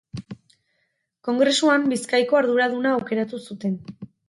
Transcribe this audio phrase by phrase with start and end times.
[1.27, 3.81] Kongresuan Bizkaiko arduraduna aukeratu zuten.